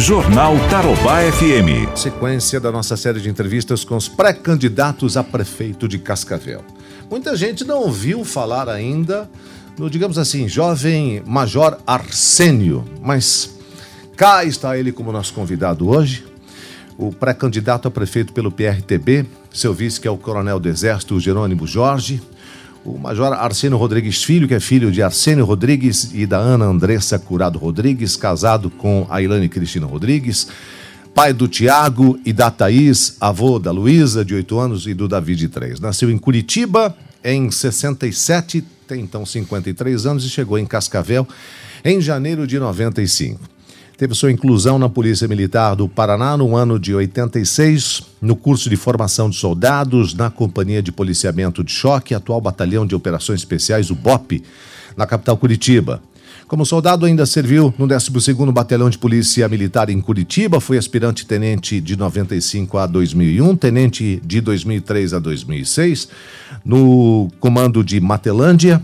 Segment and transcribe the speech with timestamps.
[0.00, 1.94] Jornal Tarobá FM.
[1.94, 6.64] Sequência da nossa série de entrevistas com os pré-candidatos a prefeito de Cascavel.
[7.10, 9.30] Muita gente não ouviu falar ainda
[9.78, 13.58] no, digamos assim, jovem Major Arsênio, mas
[14.16, 16.24] cá está ele como nosso convidado hoje,
[16.96, 21.66] o pré-candidato a prefeito pelo PRTB, seu vice que é o Coronel do Exército Jerônimo
[21.66, 22.22] Jorge,
[22.84, 27.18] o Major Arsênio Rodrigues Filho, que é filho de Arsênio Rodrigues e da Ana Andressa
[27.18, 30.48] Curado Rodrigues, casado com a Ilane Cristina Rodrigues,
[31.14, 35.34] pai do Tiago e da Thaís, avô da Luísa, de 8 anos, e do Davi,
[35.34, 35.80] de 3.
[35.80, 41.28] Nasceu em Curitiba em 67, tem então 53 anos e chegou em Cascavel
[41.84, 43.59] em janeiro de 95
[44.00, 48.74] teve sua inclusão na Polícia Militar do Paraná no ano de 86, no curso de
[48.74, 53.94] formação de soldados na Companhia de Policiamento de Choque, atual Batalhão de Operações Especiais, o
[53.94, 54.42] BOP,
[54.96, 56.02] na capital Curitiba.
[56.48, 61.94] Como soldado, ainda serviu no 12º Batalhão de Polícia Militar em Curitiba, foi aspirante-tenente de
[61.94, 66.08] 95 a 2001, tenente de 2003 a 2006,
[66.64, 68.82] no comando de Matelândia,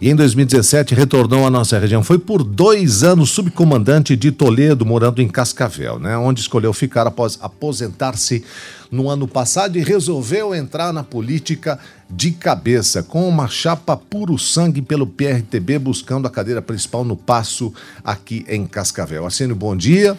[0.00, 2.02] e em 2017 retornou à nossa região.
[2.02, 6.16] Foi por dois anos subcomandante de Toledo, morando em Cascavel, né?
[6.16, 8.42] onde escolheu ficar após aposentar-se
[8.90, 11.78] no ano passado e resolveu entrar na política
[12.08, 17.72] de cabeça, com uma chapa puro sangue pelo PRTB, buscando a cadeira principal no Passo
[18.02, 19.26] aqui em Cascavel.
[19.26, 20.16] Assênio, bom dia.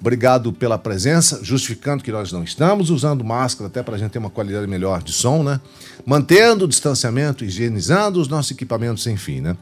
[0.00, 4.18] Obrigado pela presença, justificando que nós não estamos usando máscara até para a gente ter
[4.18, 5.60] uma qualidade melhor de som, né?
[6.06, 9.54] Mantendo o distanciamento, higienizando os nossos equipamentos, enfim, né?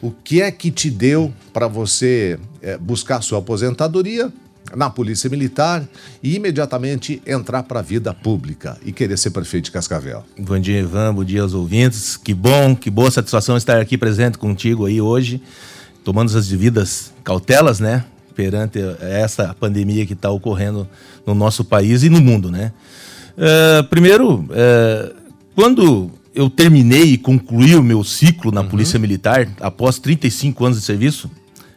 [0.00, 4.32] O que é que te deu para você é, buscar sua aposentadoria
[4.72, 5.84] na Polícia Militar
[6.22, 10.24] e imediatamente entrar para a vida pública e querer ser prefeito de Cascavel?
[10.38, 11.12] Bom dia, Ivan.
[11.12, 12.16] Bom dia aos ouvintes.
[12.16, 15.42] Que bom, que boa satisfação estar aqui presente contigo aí hoje,
[16.04, 18.04] tomando as devidas cautelas, né?
[18.36, 20.86] Perante essa pandemia que está ocorrendo
[21.26, 22.70] no nosso país e no mundo, né?
[23.36, 25.16] Uh, primeiro, uh,
[25.54, 28.68] quando eu terminei e concluí o meu ciclo na uhum.
[28.68, 31.30] Polícia Militar, após 35 anos de serviço,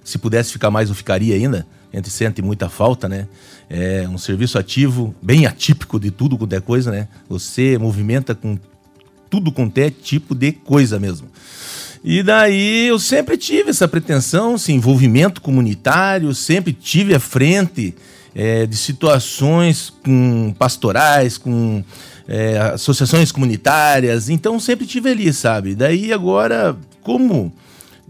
[0.04, 1.66] se pudesse ficar mais, eu ficaria ainda.
[1.92, 3.28] A gente sente muita falta, né?
[3.70, 7.08] É um serviço ativo, bem atípico de tudo quanto é coisa, né?
[7.30, 8.58] Você movimenta com
[9.30, 11.28] tudo quanto é tipo de coisa mesmo.
[12.04, 17.94] E daí eu sempre tive essa pretensão, esse envolvimento comunitário, sempre tive à frente
[18.34, 21.84] é, de situações com pastorais, com
[22.28, 25.76] é, associações comunitárias, então sempre tive ali, sabe?
[25.76, 27.52] Daí agora, como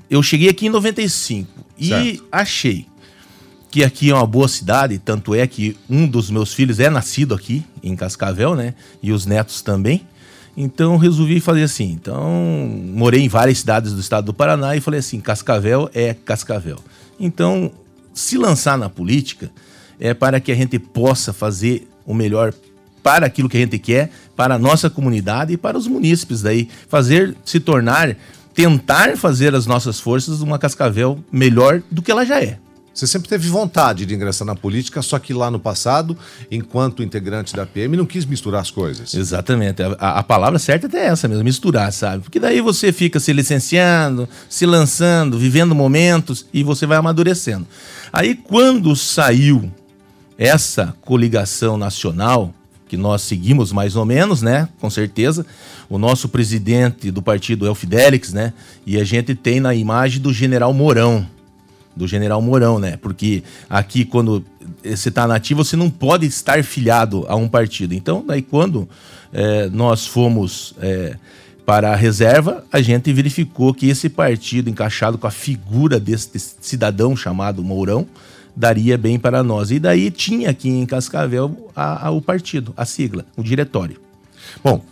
[0.09, 1.49] eu cheguei aqui em 95
[1.79, 2.05] certo.
[2.05, 2.85] e achei
[3.71, 7.35] que aqui é uma boa cidade, tanto é que um dos meus filhos é nascido
[7.35, 8.73] aqui em Cascavel, né?
[9.01, 10.05] E os netos também.
[10.61, 11.89] Então resolvi fazer assim.
[11.89, 16.79] Então morei em várias cidades do estado do Paraná e falei assim: Cascavel é Cascavel.
[17.17, 17.71] Então,
[18.13, 19.49] se lançar na política
[19.97, 22.53] é para que a gente possa fazer o melhor
[23.01, 26.67] para aquilo que a gente quer, para a nossa comunidade e para os munícipes daí,
[26.89, 28.17] fazer se tornar,
[28.53, 32.59] tentar fazer as nossas forças uma Cascavel melhor do que ela já é.
[32.99, 36.17] Você sempre teve vontade de ingressar na política, só que lá no passado,
[36.51, 39.13] enquanto integrante da PM, não quis misturar as coisas.
[39.13, 39.81] Exatamente.
[39.81, 42.23] A, a palavra certa é essa mesmo, misturar, sabe?
[42.23, 47.65] Porque daí você fica se licenciando, se lançando, vivendo momentos e você vai amadurecendo.
[48.11, 49.71] Aí quando saiu
[50.37, 52.53] essa coligação nacional,
[52.89, 54.67] que nós seguimos mais ou menos, né?
[54.77, 55.45] Com certeza.
[55.89, 58.51] O nosso presidente do partido é o Fidelix, né?
[58.85, 61.25] E a gente tem na imagem do general Mourão
[61.95, 62.97] do general Mourão, né?
[62.97, 64.43] Porque aqui, quando
[64.83, 67.93] você está nativo, você não pode estar filiado a um partido.
[67.93, 68.87] Então, daí quando
[69.33, 71.15] é, nós fomos é,
[71.65, 76.29] para a reserva, a gente verificou que esse partido, encaixado com a figura desse
[76.61, 78.07] cidadão chamado Mourão,
[78.55, 79.71] daria bem para nós.
[79.71, 83.99] E daí tinha aqui em Cascavel a, a, o partido, a sigla, o diretório.
[84.63, 84.83] Bom,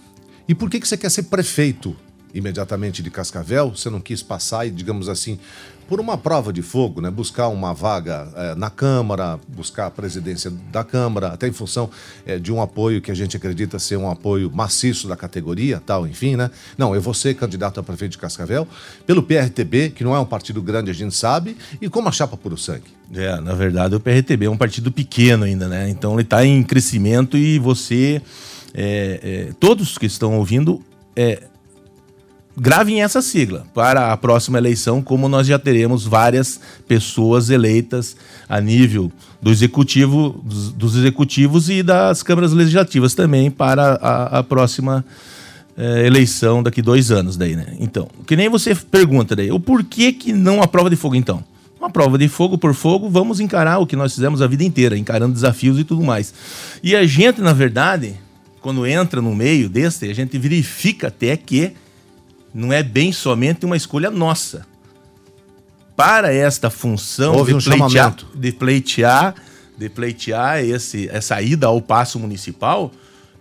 [0.48, 1.96] e por que, que você quer ser prefeito
[2.34, 3.72] imediatamente de Cascavel?
[3.72, 5.40] Você não quis passar e, digamos assim,
[5.88, 7.10] por uma prova de fogo, né?
[7.10, 11.90] buscar uma vaga é, na Câmara, buscar a presidência da Câmara, até em função
[12.26, 16.06] é, de um apoio que a gente acredita ser um apoio maciço da categoria, tal,
[16.06, 16.52] enfim, né?
[16.78, 18.68] Não, eu vou ser candidato a prefeito de Cascavel,
[19.06, 22.36] pelo PRTB, que não é um partido grande, a gente sabe, e com uma chapa
[22.36, 22.98] puro sangue.
[23.14, 25.90] É, na verdade, o PRTB é um partido pequeno ainda, né?
[25.90, 28.22] Então ele está em crescimento e você,
[28.74, 30.84] é, é, todos que estão ouvindo,
[31.16, 31.44] é,
[32.60, 38.18] gravem essa sigla para a próxima eleição, como nós já teremos várias pessoas eleitas
[38.50, 45.06] a nível do executivo, dos, executivos e das câmaras legislativas também para a, a próxima
[45.78, 47.78] é, eleição daqui dois anos daí, né?
[47.80, 51.44] Então, que nem você pergunta daí, o porquê que não a prova de fogo então?
[51.80, 54.98] Uma prova de fogo por fogo, vamos encarar o que nós fizemos a vida inteira,
[54.98, 56.34] encarando desafios e tudo mais.
[56.82, 58.16] E a gente, na verdade,
[58.62, 61.74] quando entra no meio desse, a gente verifica até que
[62.54, 64.66] não é bem somente uma escolha nossa.
[65.96, 68.28] Para esta função Houve de, um pleitear, chamamento.
[68.36, 69.36] de pleitear,
[69.78, 72.92] de pleitear esse, essa ida ao passo municipal,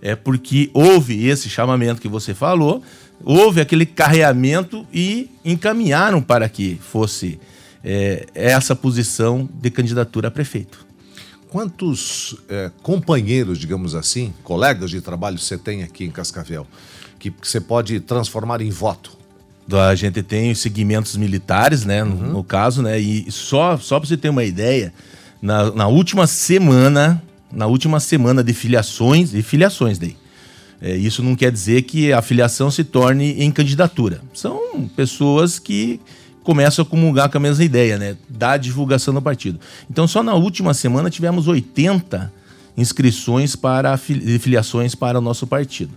[0.01, 2.83] é porque houve esse chamamento que você falou,
[3.23, 7.39] houve aquele carreamento e encaminharam para que fosse
[7.85, 10.87] é, essa posição de candidatura a prefeito.
[11.49, 16.67] Quantos é, companheiros, digamos assim, colegas de trabalho você tem aqui em Cascavel,
[17.19, 19.17] que você pode transformar em voto?
[19.73, 22.05] A gente tem os segmentos militares, né?
[22.05, 22.33] No, Uhum.
[22.35, 22.99] no caso, né?
[23.01, 24.93] E só, só para você ter uma ideia,
[25.43, 27.21] na, na última semana,
[27.53, 30.17] na última semana de filiações, e filiações daí.
[30.81, 34.21] É, isso não quer dizer que a filiação se torne em candidatura.
[34.35, 36.01] São pessoas que
[36.45, 38.17] começam a comungar com a mesma ideia, né?
[38.29, 39.59] Da divulgação do partido.
[39.91, 42.33] Então, só na última semana tivemos 80
[42.77, 45.91] inscrições para filiações para o nosso partido.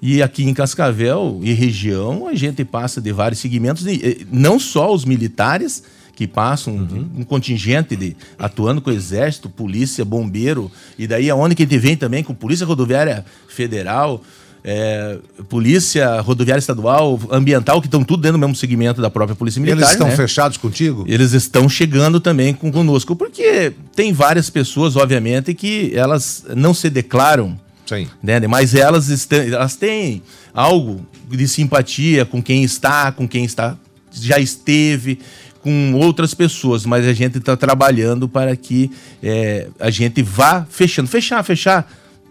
[0.00, 4.92] E aqui em Cascavel e região, a gente passa de vários segmentos, eh, não só
[4.92, 5.82] os militares,
[6.16, 6.74] que passam
[7.14, 11.78] um contingente de atuando com o exército, polícia, bombeiro, e daí aonde que a gente
[11.78, 14.22] vem também com polícia rodoviária federal,
[14.64, 15.18] eh,
[15.50, 19.78] polícia rodoviária estadual, ambiental, que estão tudo dentro do mesmo segmento da própria polícia militar.
[19.78, 20.16] Eles estão né?
[20.16, 21.04] fechados contigo?
[21.06, 26.88] Eles estão chegando também com, conosco, porque tem várias pessoas, obviamente, que elas não se
[26.88, 28.08] declaram Sim.
[28.22, 28.40] né?
[28.46, 30.22] Mas elas, estão, elas têm
[30.52, 33.76] algo de simpatia com quem está, com quem está
[34.12, 35.20] já esteve,
[35.60, 38.90] com outras pessoas, mas a gente está trabalhando para que
[39.22, 41.08] é, a gente vá fechando.
[41.08, 41.90] Fechar, fechar,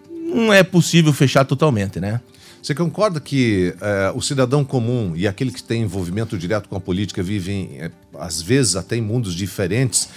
[0.10, 2.19] não é possível fechar totalmente, né?
[2.66, 6.80] Você concorda que eh, o cidadão comum e aquele que tem envolvimento direto com a
[6.80, 10.10] política vivem, eh, às vezes, até em mundos diferentes?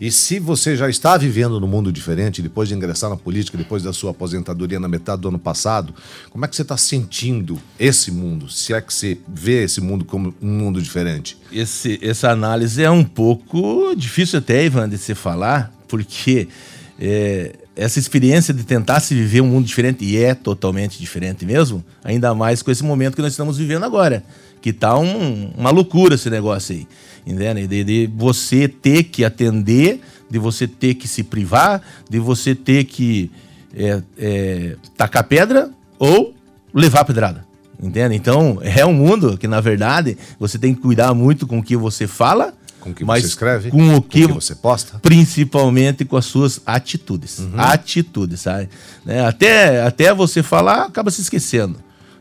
[0.00, 3.82] E se você já está vivendo num mundo diferente, depois de ingressar na política, depois
[3.82, 5.94] da sua aposentadoria na metade do ano passado,
[6.30, 8.48] como é que você está sentindo esse mundo?
[8.50, 11.38] Se é que você vê esse mundo como um mundo diferente?
[11.50, 16.48] Esse, essa análise é um pouco difícil até, Ivan, de se falar, porque
[17.00, 21.84] é, essa experiência de tentar se viver um mundo diferente, e é totalmente diferente mesmo,
[22.02, 24.24] ainda mais com esse momento que nós estamos vivendo agora,
[24.62, 26.86] que tá um- uma loucura esse negócio aí,
[27.26, 27.66] entende?
[27.66, 30.00] De, de você ter que atender,
[30.30, 33.30] de você ter que se privar, de você ter que
[33.78, 36.34] é, é, tacar pedra ou
[36.72, 37.44] levar pedrada.
[37.80, 38.14] Entende?
[38.14, 41.76] Então, é um mundo que, na verdade, você tem que cuidar muito com o que
[41.76, 42.54] você fala,
[42.86, 43.70] Com o que mas você escreve?
[43.70, 44.98] com o que, você posta?
[45.00, 47.40] principalmente com as suas atitudes.
[47.40, 47.54] Uhum.
[47.56, 48.68] Atitudes, sabe?
[49.04, 49.26] Né?
[49.26, 51.78] Até, até você falar, acaba se esquecendo.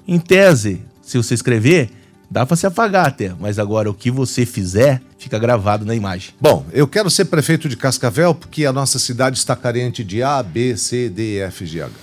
[0.08, 1.92] Em tese, se você escrever,
[2.30, 6.34] dá para se apagar até, mas agora o que você fizer fica gravado na imagem.
[6.42, 10.42] Bom, eu quero ser prefeito de Cascavel porque a nossa cidade está carente de A,
[10.42, 11.94] B, C, D, E, F, G, H.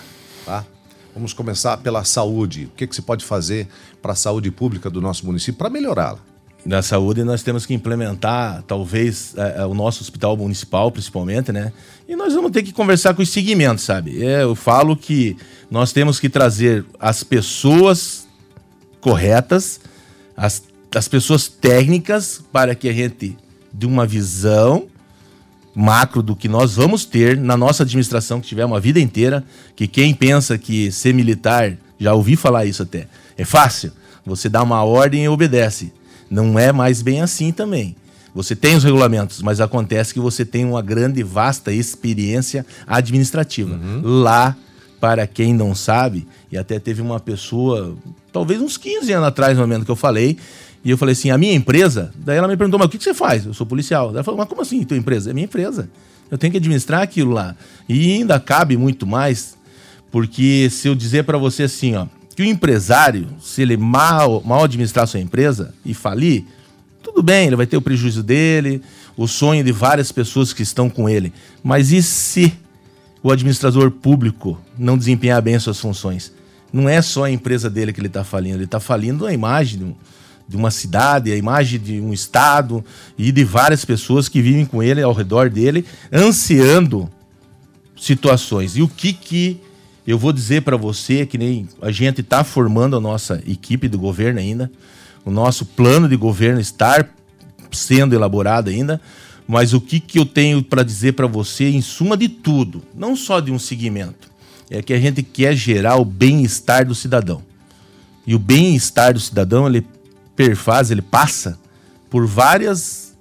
[0.46, 0.64] Tá?
[1.12, 2.66] Vamos começar pela saúde.
[2.66, 3.66] O que, que se pode fazer
[4.00, 6.31] para a saúde pública do nosso município para melhorá-la?
[6.64, 11.72] Na saúde, nós temos que implementar, talvez, é, é, o nosso hospital municipal, principalmente, né?
[12.08, 14.24] E nós vamos ter que conversar com os segmentos, sabe?
[14.24, 15.36] É, eu falo que
[15.68, 18.28] nós temos que trazer as pessoas
[19.00, 19.80] corretas,
[20.36, 20.62] as,
[20.94, 23.36] as pessoas técnicas, para que a gente,
[23.72, 24.86] de uma visão
[25.74, 29.88] macro do que nós vamos ter na nossa administração, que tivemos a vida inteira, que
[29.88, 33.90] quem pensa que ser militar, já ouvi falar isso até, é fácil,
[34.24, 35.92] você dá uma ordem e obedece.
[36.32, 37.94] Não é mais bem assim também.
[38.34, 43.78] Você tem os regulamentos, mas acontece que você tem uma grande, vasta experiência administrativa.
[44.02, 44.56] Lá,
[44.98, 47.94] para quem não sabe, e até teve uma pessoa,
[48.32, 50.38] talvez uns 15 anos atrás, no momento que eu falei,
[50.82, 53.04] e eu falei assim, a minha empresa, daí ela me perguntou, mas o que que
[53.04, 53.44] você faz?
[53.44, 54.08] Eu sou policial.
[54.08, 55.30] Ela falou, mas como assim, tua empresa?
[55.30, 55.90] É minha empresa.
[56.30, 57.54] Eu tenho que administrar aquilo lá.
[57.86, 59.54] E ainda cabe muito mais,
[60.10, 64.64] porque se eu dizer para você assim, ó, que o empresário, se ele mal, mal
[64.64, 66.44] administrar sua empresa e falir,
[67.02, 68.80] tudo bem, ele vai ter o prejuízo dele,
[69.16, 71.32] o sonho de várias pessoas que estão com ele.
[71.62, 72.52] Mas e se
[73.22, 76.32] o administrador público não desempenhar bem as suas funções?
[76.72, 79.78] Não é só a empresa dele que ele está falindo, ele está falindo a imagem
[79.78, 79.94] de, um-
[80.48, 82.82] de uma cidade, a imagem de um estado
[83.18, 87.10] e de várias pessoas que vivem com ele ao redor dele, ansiando
[87.96, 88.76] situações.
[88.76, 89.60] E o que que
[90.06, 93.98] eu vou dizer para você, que nem a gente está formando a nossa equipe do
[93.98, 94.70] governo ainda,
[95.24, 97.04] o nosso plano de governo está
[97.70, 99.00] sendo elaborado ainda,
[99.46, 103.14] mas o que que eu tenho para dizer para você, em suma de tudo, não
[103.14, 104.30] só de um segmento,
[104.70, 107.42] é que a gente quer gerar o bem-estar do cidadão.
[108.26, 109.86] E o bem-estar do cidadão, ele
[110.34, 111.58] perfaz, ele passa
[112.08, 113.14] por várias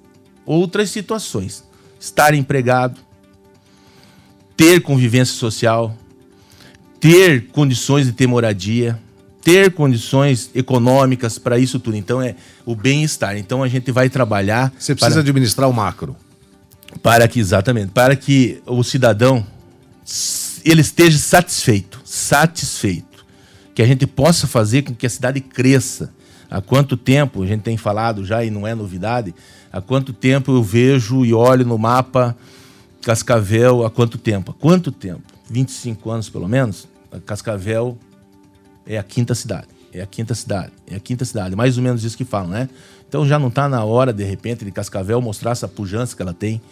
[0.46, 1.64] outras situações.
[2.00, 3.00] Estar empregado,
[4.56, 5.96] ter convivência social,
[7.02, 8.96] ter condições de ter moradia,
[9.42, 11.96] ter condições econômicas para isso tudo.
[11.96, 13.36] Então é o bem-estar.
[13.36, 14.72] Então a gente vai trabalhar.
[14.78, 16.14] Você precisa para, administrar o macro.
[17.02, 19.44] Para que exatamente, para que o cidadão
[20.64, 23.26] ele esteja satisfeito, satisfeito,
[23.74, 26.12] que a gente possa fazer com que a cidade cresça.
[26.48, 29.34] Há quanto tempo a gente tem falado já e não é novidade?
[29.72, 32.36] Há quanto tempo eu vejo e olho no mapa
[33.00, 33.84] Cascavel?
[33.84, 34.52] Há quanto tempo?
[34.52, 35.22] Há quanto tempo?
[35.50, 36.91] 25 anos pelo menos.
[37.20, 37.98] Cascavel
[38.86, 39.68] é a quinta cidade.
[39.92, 40.72] É a quinta cidade.
[40.86, 41.54] É a quinta cidade.
[41.54, 42.68] Mais ou menos isso que falam, né?
[43.08, 46.32] Então já não está na hora, de repente, de Cascavel mostrar essa pujança que ela
[46.32, 46.62] tem,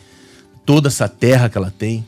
[0.65, 2.07] toda essa terra que ela tem,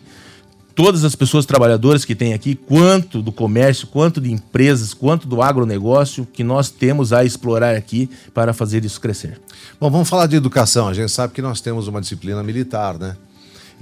[0.74, 5.42] todas as pessoas trabalhadoras que tem aqui, quanto do comércio, quanto de empresas, quanto do
[5.42, 9.38] agronegócio que nós temos a explorar aqui para fazer isso crescer.
[9.78, 10.88] Bom, vamos falar de educação.
[10.88, 13.16] A gente sabe que nós temos uma disciplina militar, né?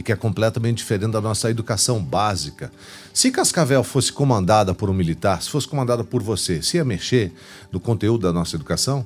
[0.00, 2.73] E que é completamente diferente da nossa educação básica.
[3.12, 7.30] Se Cascavel fosse comandada por um militar, se fosse comandada por você, se ia mexer
[7.71, 9.04] no conteúdo da nossa educação?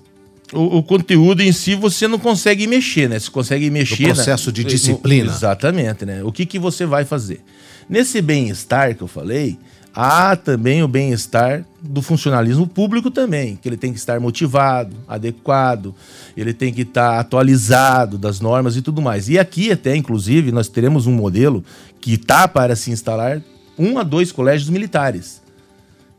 [0.52, 3.18] O, o, conteúdo em si você não consegue mexer, né?
[3.18, 4.06] Você consegue mexer.
[4.06, 5.24] No processo de disciplina.
[5.24, 6.22] No, exatamente, né?
[6.22, 7.40] O que, que você vai fazer?
[7.88, 9.58] Nesse bem-estar que eu falei,
[9.94, 15.94] há também o bem-estar do funcionalismo público também, que ele tem que estar motivado, adequado,
[16.36, 19.28] ele tem que estar atualizado das normas e tudo mais.
[19.28, 21.64] E aqui até, inclusive, nós teremos um modelo
[22.00, 23.40] que está para se instalar
[23.78, 25.42] um a dois colégios militares.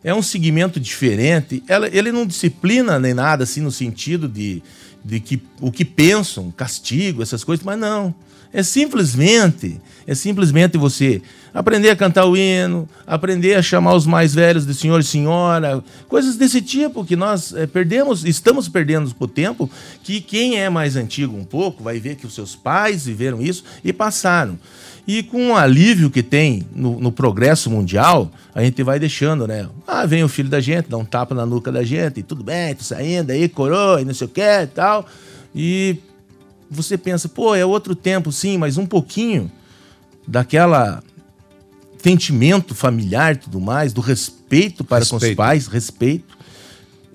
[0.04, 4.62] É um segmento diferente, ele não disciplina nem nada assim no sentido de,
[5.06, 8.14] de que o que pensam, castigo, essas coisas, mas não.
[8.52, 11.22] É simplesmente, é simplesmente você
[11.54, 15.84] aprender a cantar o hino, aprender a chamar os mais velhos de senhor e senhora,
[16.08, 19.70] coisas desse tipo que nós é, perdemos, estamos perdendo o tempo,
[20.04, 23.64] que quem é mais antigo um pouco vai ver que os seus pais viveram isso
[23.84, 24.58] e passaram.
[25.08, 29.70] E com o alívio que tem no, no, progresso mundial, a gente vai deixando, né?
[29.86, 32.44] Ah, vem o filho da gente, dá um tapa na nuca da gente, e tudo
[32.44, 35.06] bem, tô saindo aí, coroa, e não sei o que e tal.
[35.54, 35.98] E
[36.70, 39.52] você pensa, pô, é outro tempo, sim, mas um pouquinho
[40.28, 41.04] daquela
[42.02, 45.22] sentimento familiar e tudo mais, do respeito para respeito.
[45.22, 46.38] com os pais, respeito.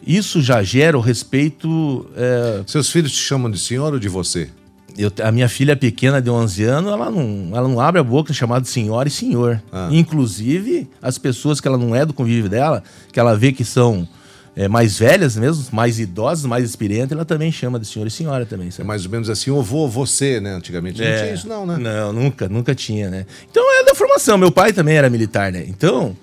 [0.04, 2.11] Isso já gera o respeito.
[2.16, 2.62] É...
[2.66, 4.50] Seus filhos te chamam de senhor ou de você?
[4.97, 8.32] Eu, a minha filha pequena de 11 anos, ela não, ela não abre a boca
[8.32, 9.62] chamada senhora e senhor.
[9.73, 9.88] Ah.
[9.90, 12.82] Inclusive, as pessoas que ela não é do convívio dela,
[13.12, 14.09] que ela vê que são
[14.56, 18.44] é, mais velhas mesmo, mais idosas, mais experientes, ela também chama de senhor e senhora
[18.44, 18.70] também.
[18.70, 18.82] Sabe?
[18.82, 20.54] É mais ou menos assim, ou vou você, né?
[20.54, 21.76] Antigamente é, não tinha isso não, né?
[21.78, 23.26] Não, nunca, nunca tinha, né?
[23.50, 25.64] Então é da formação, meu pai também era militar, né?
[25.66, 26.16] Então,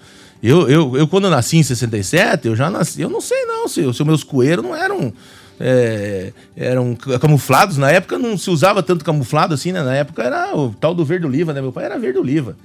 [0.44, 3.68] eu, eu, eu quando eu nasci em 67, eu já nasci, eu não sei não
[3.68, 5.14] se, se meus coeiros não eram...
[5.60, 7.78] É, eram camuflados.
[7.78, 9.82] Na época não se usava tanto camuflado assim, né?
[9.82, 11.62] Na época era o tal do verde oliva, né?
[11.62, 12.56] Meu pai era verde oliva,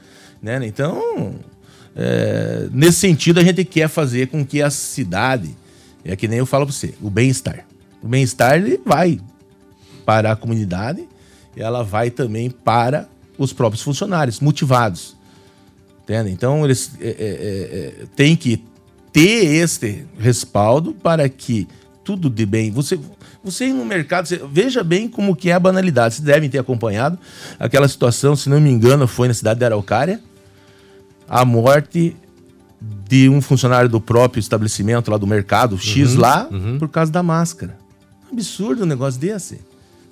[0.42, 0.61] né?
[0.66, 1.34] Então,
[1.96, 5.56] é, nesse sentido, a gente quer fazer com que a cidade,
[6.04, 7.64] é que nem eu falo para você, o bem-estar.
[8.02, 9.20] O bem-estar ele vai
[10.04, 11.06] para a comunidade
[11.56, 13.08] e ela vai também para
[13.38, 15.16] os próprios funcionários, motivados.
[16.02, 16.30] Entende?
[16.30, 18.62] Então, eles é, é, é, é têm que
[19.12, 21.68] ter este respaldo para que
[22.04, 22.71] tudo de bem.
[22.71, 22.99] Você,
[23.42, 26.16] você ir no mercado, você, veja bem como que é a banalidade.
[26.16, 27.18] Vocês devem ter acompanhado
[27.59, 30.21] aquela situação, se não me engano, foi na cidade de Araucária,
[31.28, 32.16] a morte
[33.09, 36.78] de um funcionário do próprio estabelecimento lá do mercado X uhum, lá uhum.
[36.78, 37.78] por causa da máscara.
[38.30, 39.61] Absurdo um negócio desse.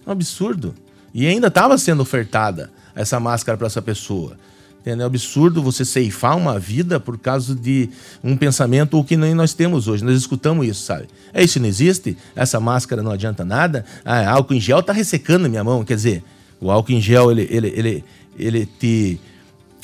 [0.06, 0.74] Um absurdo.
[1.12, 4.36] E ainda estava sendo ofertada essa máscara para essa pessoa.
[4.84, 7.90] É absurdo você ceifar uma vida por causa de
[8.24, 10.02] um pensamento o que nem nós temos hoje.
[10.02, 11.06] Nós escutamos isso, sabe?
[11.34, 12.16] É isso não existe?
[12.34, 13.84] Essa máscara não adianta nada?
[14.04, 15.84] Ah, álcool em gel tá ressecando minha mão.
[15.84, 16.24] Quer dizer,
[16.60, 18.04] o álcool em gel ele, ele, ele,
[18.38, 19.20] ele te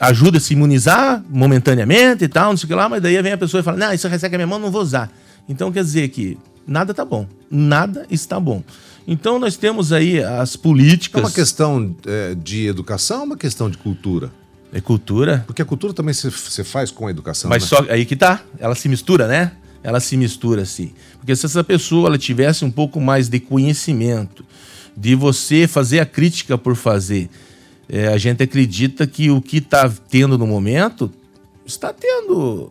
[0.00, 3.32] ajuda a se imunizar momentaneamente e tal, não sei o que lá, mas daí vem
[3.32, 5.10] a pessoa e fala: Não, isso resseca minha mão, não vou usar.
[5.48, 7.26] Então quer dizer que nada tá bom.
[7.50, 8.62] Nada está bom.
[9.06, 11.22] Então nós temos aí as políticas.
[11.22, 14.30] É uma questão é, de educação, uma questão de cultura.
[14.76, 15.42] É cultura.
[15.46, 16.30] Porque a cultura também se,
[16.62, 17.48] faz com a educação.
[17.48, 17.68] Mas né?
[17.70, 18.42] só aí que tá.
[18.58, 19.52] Ela se mistura, né?
[19.82, 20.92] Ela se mistura, sim.
[21.18, 24.44] Porque se essa pessoa ela tivesse um pouco mais de conhecimento,
[24.94, 27.30] de você fazer a crítica por fazer,
[27.88, 31.10] é, a gente acredita que o que está tendo no momento
[31.64, 32.70] está tendo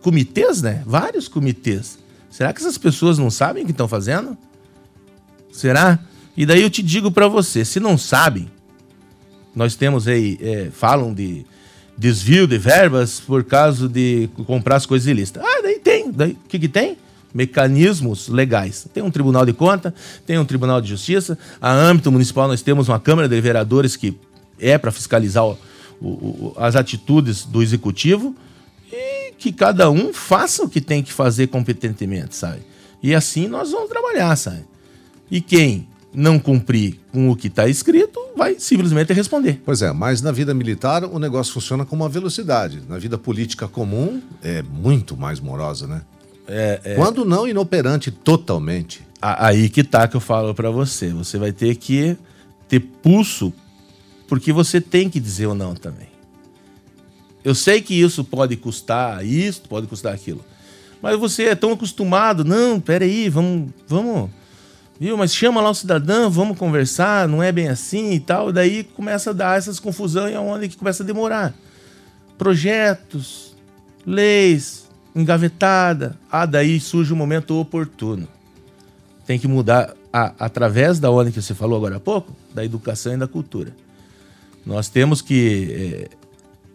[0.00, 0.82] comitês, né?
[0.86, 1.98] Vários comitês.
[2.30, 4.38] Será que essas pessoas não sabem o que estão fazendo?
[5.52, 5.98] Será?
[6.34, 8.50] E daí eu te digo para você, se não sabem,
[9.56, 11.44] nós temos aí, é, falam de
[11.96, 15.42] desvio de verbas por causa de comprar as coisas ilícitas.
[15.42, 16.12] Ah, daí tem.
[16.12, 16.98] Daí, o que, que tem?
[17.36, 18.88] mecanismos legais.
[18.94, 19.94] Tem um Tribunal de Conta,
[20.24, 24.16] tem um Tribunal de Justiça, a âmbito municipal nós temos uma Câmara de Vereadores que
[24.58, 25.58] é para fiscalizar o,
[26.00, 28.34] o, as atitudes do Executivo
[28.90, 32.62] e que cada um faça o que tem que fazer competentemente, sabe?
[33.02, 34.64] E assim nós vamos trabalhar, sabe?
[35.30, 35.86] E quem
[36.16, 39.60] não cumprir com o que está escrito, vai simplesmente responder.
[39.66, 42.82] Pois é, mas na vida militar o negócio funciona com uma velocidade.
[42.88, 46.00] Na vida política comum é muito mais morosa, né?
[46.48, 46.94] É, é...
[46.94, 49.06] Quando não inoperante totalmente.
[49.20, 51.10] Aí que tá que eu falo para você.
[51.10, 52.16] Você vai ter que
[52.66, 53.52] ter pulso,
[54.26, 56.08] porque você tem que dizer ou não também.
[57.44, 60.42] Eu sei que isso pode custar isso, pode custar aquilo.
[61.02, 64.30] Mas você é tão acostumado, não, peraí, vamos, vamos
[64.98, 65.16] Viu?
[65.16, 68.52] Mas chama lá o cidadão, vamos conversar, não é bem assim e tal.
[68.52, 71.54] Daí começa a dar essas confusões e é onde que começa a demorar.
[72.38, 73.54] Projetos,
[74.06, 76.16] leis, engavetada.
[76.30, 78.26] Ah, daí surge o um momento oportuno.
[79.26, 83.12] Tem que mudar a, através da ordem que você falou agora há pouco, da educação
[83.12, 83.74] e da cultura.
[84.64, 86.08] Nós temos que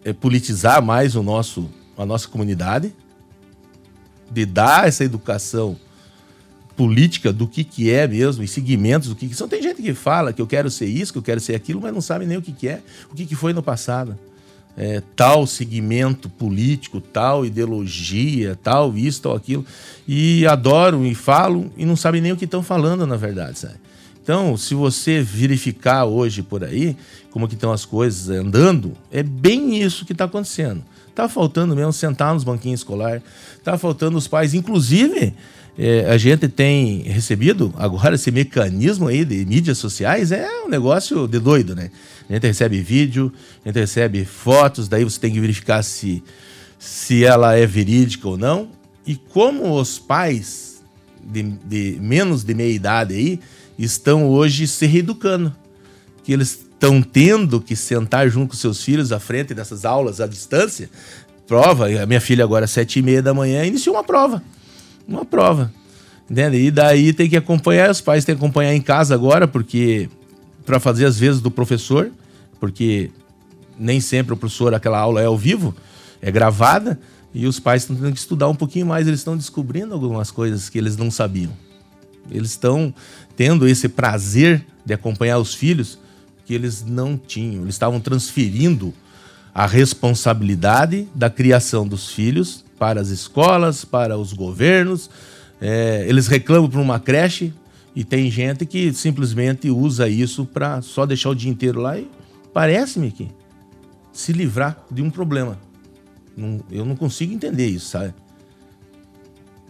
[0.04, 2.94] é, é, politizar mais o nosso, a nossa comunidade,
[4.30, 5.76] de dar essa educação
[6.76, 9.48] política do que, que é mesmo, e segmentos do que, que são.
[9.48, 11.92] Tem gente que fala que eu quero ser isso, que eu quero ser aquilo, mas
[11.92, 14.18] não sabe nem o que, que é, o que, que foi no passado.
[14.74, 19.64] É, tal segmento político, tal ideologia, tal isso, tal aquilo.
[20.08, 23.76] E adoram e falam e não sabem nem o que estão falando, na verdade, sabe?
[24.22, 26.96] Então, se você verificar hoje por aí
[27.30, 30.82] como que estão as coisas andando, é bem isso que está acontecendo.
[31.14, 33.20] Tá faltando mesmo sentar nos banquinhos escolar,
[33.62, 35.34] tá faltando os pais, inclusive
[35.78, 41.26] é, a gente tem recebido agora esse mecanismo aí de mídias sociais é um negócio
[41.26, 41.90] de doido, né?
[42.28, 43.32] A gente recebe vídeo,
[43.64, 46.22] a gente recebe fotos, daí você tem que verificar se,
[46.78, 48.68] se ela é verídica ou não.
[49.06, 50.82] E como os pais
[51.24, 53.40] de, de menos de meia idade aí
[53.78, 55.54] estão hoje se reeducando,
[56.22, 60.26] que eles estão tendo que sentar junto com seus filhos à frente dessas aulas à
[60.26, 60.90] distância,
[61.46, 64.42] prova, a minha filha agora às sete e meia da manhã iniciou uma prova
[65.06, 65.72] uma prova.
[66.30, 66.56] Entende?
[66.56, 70.08] E daí tem que acompanhar, os pais têm que acompanhar em casa agora, porque
[70.64, 72.10] para fazer as vezes do professor,
[72.58, 73.10] porque
[73.78, 75.74] nem sempre o professor, aquela aula é ao vivo,
[76.20, 76.98] é gravada,
[77.34, 80.68] e os pais estão tendo que estudar um pouquinho mais, eles estão descobrindo algumas coisas
[80.68, 81.52] que eles não sabiam.
[82.30, 82.94] Eles estão
[83.36, 85.98] tendo esse prazer de acompanhar os filhos
[86.44, 87.62] que eles não tinham.
[87.62, 88.94] Eles estavam transferindo
[89.54, 95.08] a responsabilidade da criação dos filhos para as escolas, para os governos.
[95.60, 97.54] É, eles reclamam para uma creche
[97.94, 102.10] e tem gente que simplesmente usa isso para só deixar o dia inteiro lá e
[102.52, 103.28] parece-me que
[104.12, 105.56] se livrar de um problema.
[106.36, 108.14] Não, eu não consigo entender isso, sabe?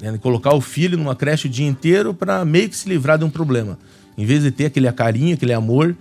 [0.01, 3.27] É, colocar o filho numa creche o dia inteiro para meio que se livrar de
[3.27, 3.79] um problema.
[4.17, 5.95] Em vez de ter aquele carinho, aquele amor,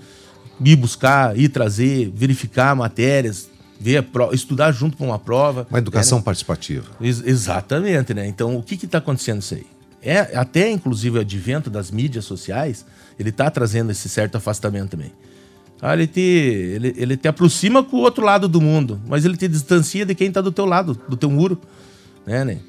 [0.63, 3.50] ir buscar, ir trazer, verificar matérias,
[3.81, 5.65] ver prova, estudar junto com uma prova.
[5.69, 6.23] Uma educação né?
[6.23, 6.85] participativa.
[7.01, 8.27] Ex exatamente, né?
[8.27, 9.65] Então, o que está acontecendo isso aí?
[10.03, 12.85] É, até, inclusive, o advento das mídias sociais,
[13.19, 15.11] ele está trazendo esse certo afastamento também.
[15.81, 19.35] Ah, ele, te, ele, ele te aproxima com o outro lado do mundo, mas ele
[19.35, 21.59] te distancia de quem está do teu lado, do teu muro.
[22.25, 22.59] Né, né?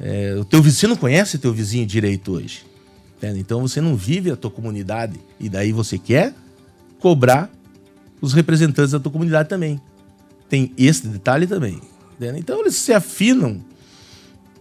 [0.00, 2.64] É, o teu vizinho não conhece o teu vizinho direito hoje.
[3.22, 3.32] Né?
[3.36, 5.20] Então você não vive a tua comunidade.
[5.38, 6.34] E daí você quer
[6.98, 7.48] cobrar
[8.20, 9.80] os representantes da tua comunidade também
[10.48, 11.80] tem esse detalhe também.
[12.18, 12.34] Né?
[12.36, 13.60] Então eles se afinam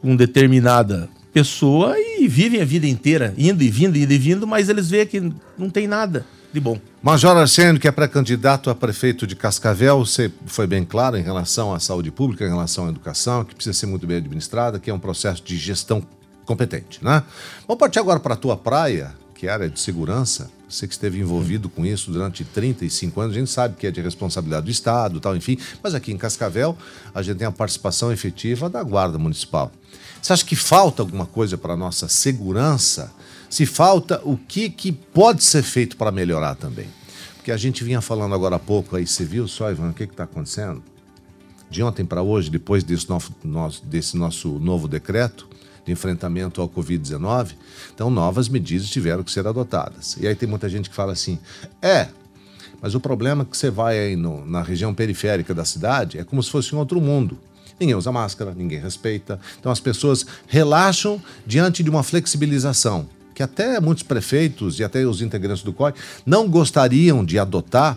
[0.01, 4.69] com determinada pessoa e vivem a vida inteira, indo e vindo, indo e vindo, mas
[4.69, 6.79] eles veem que não tem nada de bom.
[7.01, 11.73] Major Arsênio, que é pré-candidato a prefeito de Cascavel, você foi bem claro em relação
[11.73, 14.93] à saúde pública, em relação à educação, que precisa ser muito bem administrada, que é
[14.93, 16.01] um processo de gestão
[16.45, 17.23] competente, né?
[17.67, 20.49] Vamos partir agora para a tua praia, que é a área de segurança.
[20.67, 24.01] Você que esteve envolvido com isso durante 35 anos, a gente sabe que é de
[24.01, 25.57] responsabilidade do Estado, tal, enfim.
[25.81, 26.75] Mas aqui em Cascavel,
[27.13, 29.71] a gente tem a participação efetiva da Guarda Municipal.
[30.21, 33.13] Você acha que falta alguma coisa para a nossa segurança?
[33.49, 36.87] Se falta, o que, que pode ser feito para melhorar também?
[37.35, 40.03] Porque a gente vinha falando agora há pouco aí, você viu só, Ivan, o que
[40.03, 40.83] está acontecendo?
[41.69, 43.31] De ontem para hoje, depois desse nosso,
[43.85, 45.47] desse nosso novo decreto,
[45.87, 47.53] de enfrentamento ao Covid-19,
[47.95, 50.17] então novas medidas tiveram que ser adotadas.
[50.19, 51.39] E aí tem muita gente que fala assim:
[51.81, 52.09] é,
[52.81, 56.25] mas o problema é que você vai aí no, na região periférica da cidade é
[56.25, 57.39] como se fosse um outro mundo.
[57.79, 59.39] Ninguém usa máscara, ninguém respeita.
[59.59, 65.21] Então as pessoas relaxam diante de uma flexibilização que até muitos prefeitos e até os
[65.21, 65.93] integrantes do COI
[66.25, 67.95] não gostariam de adotar,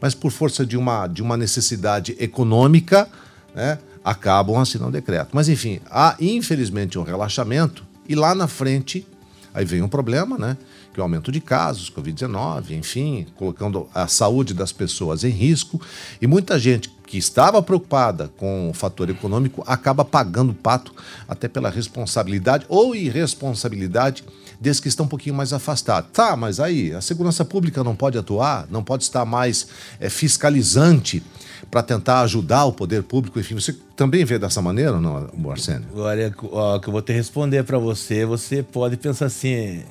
[0.00, 3.08] mas por força de uma, de uma necessidade econômica,
[3.54, 5.30] né, acabam assinando decreto.
[5.32, 9.06] Mas enfim, há infelizmente um relaxamento E lá na frente,
[9.54, 10.56] aí vem um problema, né?
[10.92, 15.80] Que é o aumento de casos, Covid-19, enfim, colocando a saúde das pessoas em risco.
[16.20, 20.92] E muita gente que estava preocupada com o fator econômico acaba pagando o pato
[21.28, 24.24] até pela responsabilidade ou irresponsabilidade
[24.60, 26.10] desses que estão um pouquinho mais afastados.
[26.12, 29.66] Tá, mas aí a segurança pública não pode atuar, não pode estar mais
[30.00, 31.22] é, fiscalizante
[31.70, 33.54] para tentar ajudar o poder público, enfim.
[33.54, 35.86] Você também vê dessa maneira, não, Arsênio?
[35.94, 39.82] Olha, ó, que eu vou te responder para você, você pode pensar assim,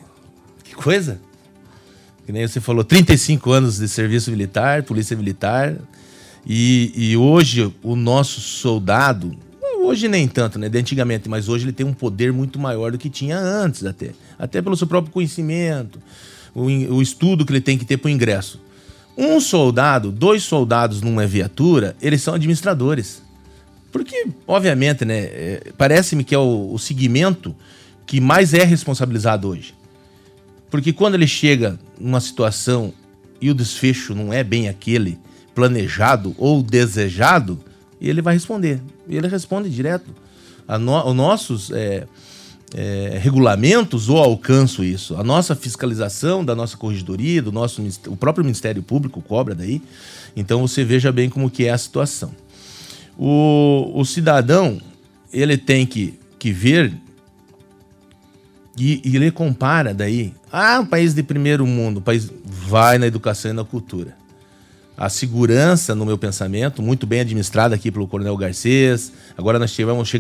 [0.64, 1.20] que coisa?
[2.26, 5.76] Que nem você falou, 35 anos de serviço militar, polícia militar,
[6.46, 9.36] e, e hoje o nosso soldado,
[9.84, 10.70] hoje nem tanto, né?
[10.70, 14.12] De antigamente, mas hoje ele tem um poder muito maior do que tinha antes até.
[14.38, 16.00] Até pelo seu próprio conhecimento,
[16.54, 18.60] o, o estudo que ele tem que ter para o ingresso.
[19.17, 23.21] Um soldado, dois soldados numa viatura, eles são administradores.
[23.91, 25.19] Porque, obviamente, né?
[25.19, 27.56] É, Parece-me que é o, o segmento
[28.06, 29.76] que mais é responsabilizado hoje.
[30.69, 32.93] Porque quando ele chega numa situação
[33.39, 35.19] e o desfecho não é bem aquele
[35.54, 37.60] planejado ou desejado,
[38.00, 38.82] ele vai responder.
[39.08, 40.10] Ele responde direto.
[40.80, 42.08] No, os nossos é,
[42.74, 45.16] é, regulamentos ou alcançam isso.
[45.16, 49.82] A nossa fiscalização da nossa corregedoria, do nosso o próprio Ministério Público cobra daí.
[50.36, 52.32] Então você veja bem como que é a situação.
[53.18, 54.80] O, o cidadão
[55.34, 56.94] ele tem que, que ver
[58.78, 60.34] e, e ele compara daí.
[60.52, 64.16] Ah, um país de primeiro mundo, o país vai na educação e na cultura.
[64.98, 69.12] A segurança, no meu pensamento, muito bem administrada aqui pelo Coronel Garcês.
[69.38, 70.12] Agora nós tivemos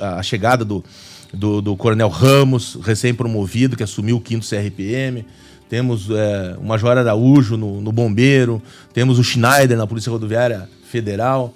[0.00, 0.84] a chegada do,
[1.32, 5.24] do, do Coronel Ramos, recém-promovido, que assumiu o 5 CRPM.
[5.68, 8.60] Temos é, o Major Araújo no, no Bombeiro.
[8.92, 11.54] Temos o Schneider na Polícia Rodoviária Federal.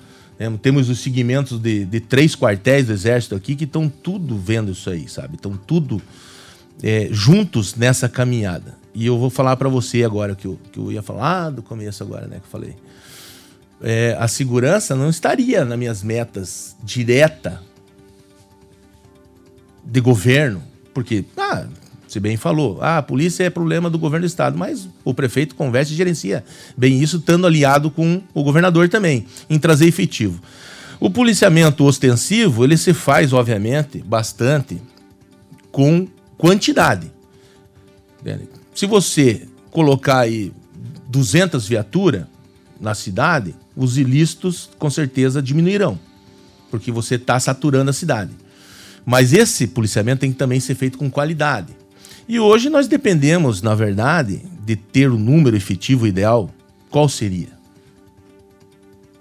[0.63, 4.91] Temos os segmentos de, de três quartéis do Exército aqui que estão tudo vendo isso
[4.91, 5.37] aí, sabe?
[5.37, 6.03] Estão tudo
[6.83, 8.77] é, juntos nessa caminhada.
[8.95, 12.03] E eu vou falar para você agora que eu, que eu ia falar do começo
[12.03, 12.37] agora, né?
[12.37, 12.77] Que eu falei.
[13.83, 17.61] É, a segurança não estaria nas minhas metas direta
[19.85, 21.66] de governo, porque, ah,
[22.09, 25.55] se bem falou, ah, a polícia é problema do governo do estado, mas o prefeito
[25.55, 26.44] conversa e gerencia
[26.77, 30.40] bem isso, estando aliado com o governador também, em trazer efetivo.
[31.01, 34.81] O policiamento ostensivo, ele se faz, obviamente, bastante
[35.70, 36.07] com
[36.38, 37.11] quantidade.
[38.75, 40.53] Se você colocar aí
[41.09, 42.25] 200 viaturas
[42.81, 45.99] na cidade, os ilícitos com certeza diminuirão,
[46.70, 48.31] porque você está saturando a cidade.
[49.05, 51.77] Mas esse policiamento tem que também ser feito com qualidade.
[52.29, 56.51] E hoje nós dependemos, na verdade, de ter o número efetivo ideal.
[56.90, 57.49] Qual seria?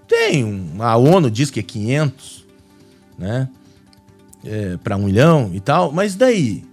[0.08, 2.46] Tem, um, a ONU diz que é 500,
[3.18, 3.50] né?
[4.46, 6.64] É, para um milhão e tal, mas daí?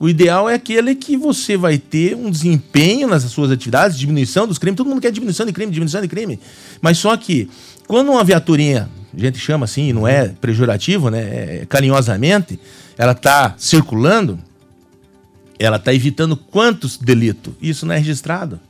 [0.00, 4.58] O ideal é aquele que você vai ter um desempenho nas suas atividades, diminuição dos
[4.58, 4.76] crimes.
[4.76, 6.38] Todo mundo quer diminuição de crime, diminuição de crime.
[6.80, 7.50] Mas só que,
[7.88, 11.62] quando uma viaturinha, a gente chama assim, não é pejorativo, né?
[11.62, 12.60] É carinhosamente,
[12.96, 14.38] ela está circulando,
[15.58, 17.54] ela está evitando quantos delitos?
[17.60, 18.60] Isso não é registrado.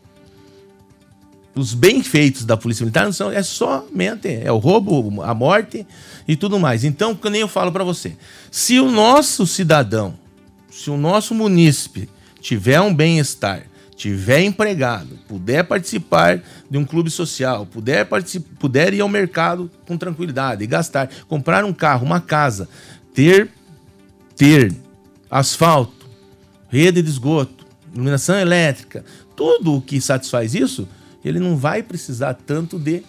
[1.55, 5.87] Os bem feitos da Polícia Militar não são, é somente é o roubo, a morte
[6.27, 6.85] e tudo mais.
[6.85, 8.17] Então, que nem eu falo para você,
[8.51, 10.15] se o nosso cidadão
[10.79, 12.09] se o nosso munícipe
[12.41, 13.65] tiver um bem-estar,
[13.99, 18.07] tiver empregado, puder participar de um clube social, puder,
[18.59, 22.69] puder ir ao mercado com tranquilidade e gastar, comprar um carro, uma casa,
[23.13, 23.51] ter,
[24.37, 24.73] ter
[25.29, 26.07] asfalto,
[26.71, 30.89] rede de esgoto, iluminação elétrica, tudo o que satisfaz isso,
[31.25, 33.03] ele não vai precisar tanto de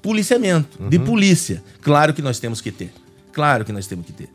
[0.00, 0.88] policiamento, uhum.
[0.88, 1.60] de polícia.
[1.82, 2.92] Claro que nós temos que ter.
[3.32, 4.28] Claro que nós temos que ter.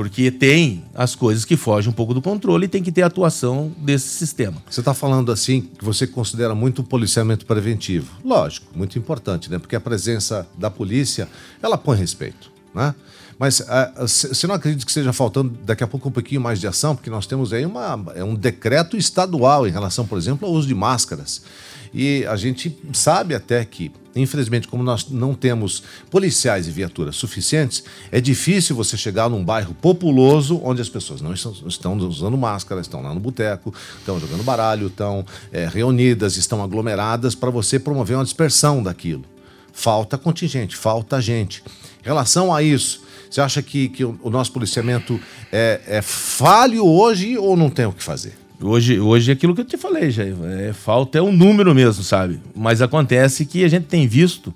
[0.00, 3.70] Porque tem as coisas que fogem um pouco do controle e tem que ter atuação
[3.76, 4.56] desse sistema.
[4.70, 8.10] Você está falando assim que você considera muito o policiamento preventivo.
[8.24, 9.58] Lógico, muito importante, né?
[9.58, 11.28] Porque a presença da polícia,
[11.62, 12.94] ela põe respeito, né?
[13.38, 13.62] Mas
[14.00, 16.96] você não acredita que esteja faltando daqui a pouco um pouquinho mais de ação?
[16.96, 20.66] Porque nós temos aí uma, é um decreto estadual em relação, por exemplo, ao uso
[20.66, 21.42] de máscaras.
[21.92, 27.82] E a gente sabe até que, infelizmente, como nós não temos policiais e viaturas suficientes,
[28.12, 32.80] é difícil você chegar num bairro populoso onde as pessoas não estão, estão usando máscara,
[32.80, 38.16] estão lá no boteco, estão jogando baralho, estão é, reunidas, estão aglomeradas para você promover
[38.16, 39.24] uma dispersão daquilo.
[39.72, 41.62] Falta contingente, falta gente.
[42.02, 45.20] Em relação a isso, você acha que, que o, nosso policiamento
[45.52, 48.39] é, é falho hoje ou não tem o que fazer?
[48.62, 50.24] Hoje, hoje é aquilo que eu te falei, já.
[50.24, 52.40] É, falta é um número mesmo, sabe?
[52.54, 54.54] Mas acontece que a gente tem visto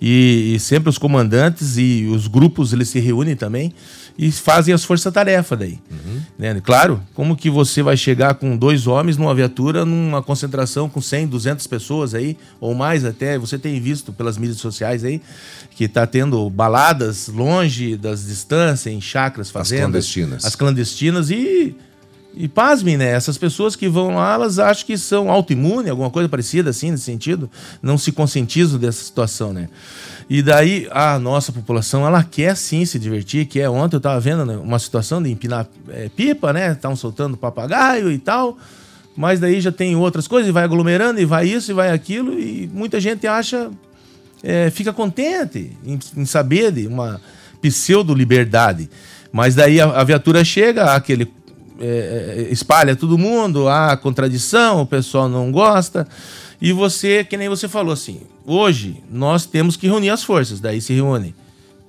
[0.00, 3.74] E, e, sempre os comandantes e os grupos eles se reúnem também
[4.16, 5.78] e fazem as forças-tarefa daí.
[5.90, 6.20] Uhum.
[6.38, 6.60] Né?
[6.62, 11.26] Claro, como que você vai chegar com dois homens numa viatura, numa concentração com 100,
[11.26, 15.20] 200 pessoas aí, ou mais até, você tem visto pelas mídias sociais aí,
[15.76, 20.06] que está tendo baladas longe das distâncias, em chacras, fazendas.
[20.06, 20.44] As clandestinas.
[20.44, 21.76] As clandestinas e
[22.34, 23.10] e pasmem, né?
[23.10, 27.04] Essas pessoas que vão lá, elas acham que são autoimunes, alguma coisa parecida assim, nesse
[27.04, 27.50] sentido.
[27.82, 29.68] Não se conscientizam dessa situação, né?
[30.28, 34.20] E daí a nossa população, ela quer sim se divertir, que é ontem eu estava
[34.20, 36.72] vendo né, uma situação de empinar é, pipa, né?
[36.72, 38.56] Estavam soltando papagaio e tal.
[39.16, 42.38] Mas daí já tem outras coisas, e vai aglomerando, e vai isso, e vai aquilo,
[42.38, 43.70] e muita gente acha,
[44.42, 47.20] é, fica contente em, em saber de uma
[47.60, 48.88] pseudo-liberdade.
[49.32, 51.26] Mas daí a, a viatura chega, aquele
[51.80, 56.06] é, é, espalha todo mundo, há contradição, o pessoal não gosta.
[56.60, 60.80] E você, que nem você falou assim, hoje nós temos que reunir as forças, daí
[60.80, 61.34] se reúne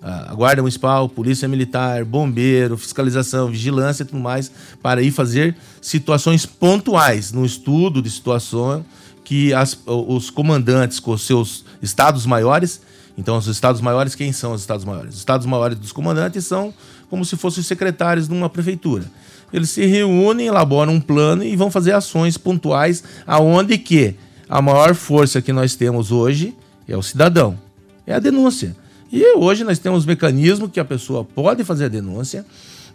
[0.01, 4.51] a Guarda Municipal, Polícia Militar, Bombeiro, Fiscalização, Vigilância e tudo mais,
[4.81, 8.83] para ir fazer situações pontuais, no estudo de situação
[9.23, 12.81] que as, os comandantes com os seus estados maiores,
[13.17, 15.13] então os estados maiores, quem são os estados maiores?
[15.13, 16.73] Os estados maiores dos comandantes são
[17.09, 19.05] como se fossem os secretários de uma prefeitura
[19.53, 24.15] eles se reúnem, elaboram um plano e vão fazer ações pontuais aonde que
[24.49, 26.55] a maior força que nós temos hoje
[26.87, 27.57] é o cidadão,
[28.05, 28.75] é a denúncia.
[29.11, 32.45] E hoje nós temos mecanismo que a pessoa pode fazer a denúncia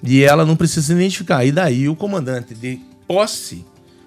[0.02, 1.44] e ela não precisa se identificar.
[1.44, 3.64] E daí o comandante de posse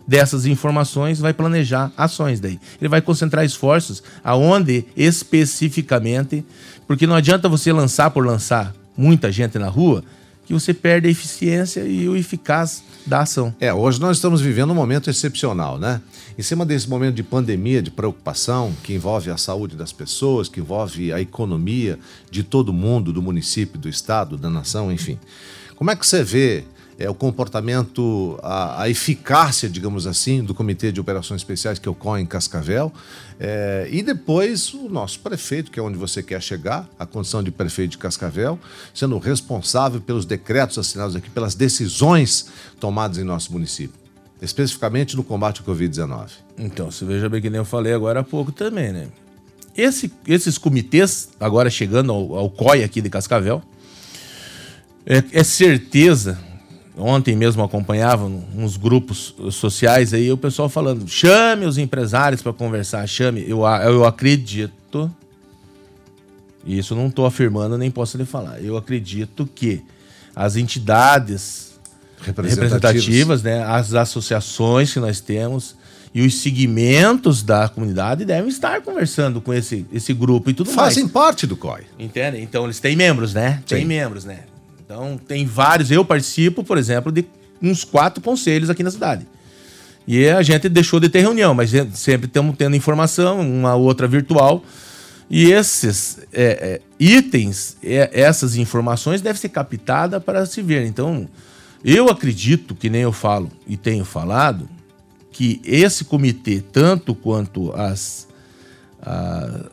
[0.08, 2.60] dessas informações vai planejar ações daí.
[2.82, 6.44] Ele vai concentrar esforços aonde especificamente,
[6.88, 10.04] porque não adianta você lançar por lançar muita gente na rua
[10.50, 13.54] que você perde a eficiência e o eficaz da ação.
[13.60, 16.02] É, hoje nós estamos vivendo um momento excepcional, né?
[16.36, 20.60] Em cima desse momento de pandemia, de preocupação, que envolve a saúde das pessoas, que
[20.60, 22.00] envolve a economia
[22.32, 25.20] de todo mundo, do município, do estado, da nação, enfim.
[25.76, 26.64] Como é que você vê
[27.00, 32.22] é, o comportamento, a, a, eficácia, digamos assim, do Comitê de Operações Especiais que ocorre
[32.22, 32.92] em Cascavel.
[33.40, 37.52] É, e depois o nosso prefeito, que é onde você quer chegar, a condição de
[37.52, 38.60] prefeito de Cascavel,
[38.94, 42.48] sendo responsável pelos decretos assinados aqui, pelas decisões
[42.82, 43.98] tomadas em nosso município,
[44.42, 46.32] especificamente no combate ao Covid-19.
[46.58, 49.08] Então, você veja bem que nem eu falei agora há pouco também, né?
[49.78, 53.64] Esse, esses comitês, agora chegando ao, ao COI aqui de Cascavel,
[55.06, 56.49] é, é certeza
[57.00, 63.08] Ontem mesmo acompanhava uns grupos sociais aí, o pessoal falando: chame os empresários para conversar,
[63.08, 63.44] chame.
[63.48, 65.10] Eu, eu acredito,
[66.66, 69.82] e isso não estou afirmando nem posso lhe falar, eu acredito que
[70.36, 71.80] as entidades
[72.22, 75.76] representativas, né, as associações que nós temos
[76.14, 80.82] e os segmentos da comunidade devem estar conversando com esse, esse grupo e tudo Fazem
[80.82, 80.96] mais.
[80.96, 81.84] Fazem parte do COI.
[81.98, 82.42] Entende?
[82.42, 83.62] Então eles têm membros, né?
[83.68, 84.40] Tem membros, né?
[84.90, 85.92] Então, tem vários.
[85.92, 87.24] Eu participo, por exemplo, de
[87.62, 89.28] uns quatro conselhos aqui na cidade.
[90.08, 94.64] E a gente deixou de ter reunião, mas sempre estamos tendo informação, uma outra virtual.
[95.30, 100.88] E esses é, é, itens, é, essas informações devem ser captadas para se ver.
[100.88, 101.30] Então,
[101.86, 104.68] eu acredito, que nem eu falo e tenho falado,
[105.32, 108.28] que esse comitê, tanto quanto as,
[109.04, 109.70] a,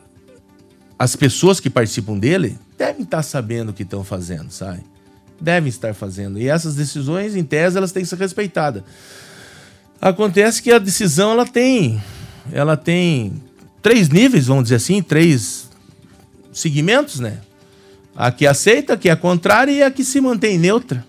[0.99, 4.83] as pessoas que participam dele, devem estar sabendo o que estão fazendo, sabe?
[5.39, 6.39] Devem estar fazendo.
[6.39, 8.83] E essas decisões, em tese, elas têm que ser respeitadas.
[10.01, 12.01] Acontece que a decisão ela tem,
[12.51, 13.41] ela tem
[13.81, 15.69] três níveis, vamos dizer assim, três
[16.53, 17.39] segmentos, né?
[18.15, 21.05] A que aceita, a que é contrária e a que se mantém neutra.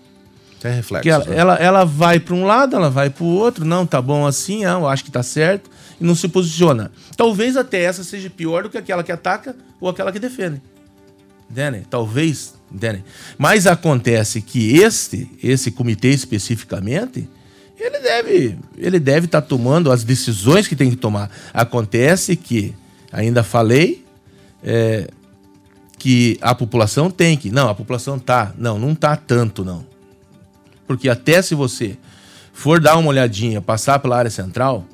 [0.59, 1.03] Tem reflexo.
[1.03, 1.35] Que ela, né?
[1.37, 4.65] ela, ela, vai para um lado, ela vai para o outro, não, tá bom assim,
[4.65, 6.91] ah, eu acho que tá certo, e não se posiciona.
[7.15, 10.61] Talvez até essa seja pior do que aquela que ataca ou aquela que defende.
[11.49, 11.83] Entendem?
[11.89, 13.03] Talvez, entendem?
[13.37, 17.27] Mas acontece que este, esse comitê especificamente,
[17.79, 21.31] ele deve ele deve estar tá tomando as decisões que tem que tomar.
[21.53, 22.75] Acontece que,
[23.11, 24.05] ainda falei,
[24.63, 25.07] é,
[25.97, 27.51] que a população tem que.
[27.51, 28.53] Não, a população tá.
[28.57, 29.85] Não, não tá tanto, não.
[30.87, 31.97] Porque até se você
[32.53, 34.85] for dar uma olhadinha, passar pela área central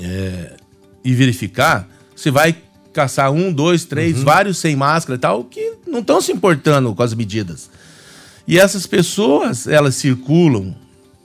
[0.00, 0.56] é,
[1.04, 2.56] e verificar, você vai
[2.98, 4.24] caçar um, dois, três, uhum.
[4.24, 7.70] vários sem máscara e tal, que não estão se importando com as medidas.
[8.44, 10.74] E essas pessoas, elas circulam,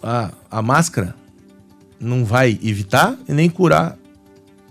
[0.02, 1.16] a, a máscara
[2.00, 3.98] não vai evitar e nem curar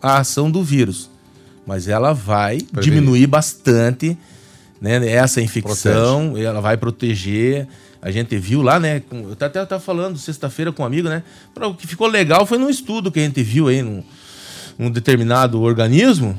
[0.01, 1.11] a ação do vírus,
[1.67, 2.83] mas ela vai Prevenir.
[2.85, 4.17] diminuir bastante
[4.81, 6.47] né, essa infecção, Protege.
[6.47, 7.67] ela vai proteger.
[8.01, 9.03] A gente viu lá, né?
[9.11, 11.25] Eu até estava falando sexta-feira com um amigo, né?
[11.57, 14.05] O que ficou legal foi num estudo que a gente viu aí num,
[14.79, 16.39] num determinado organismo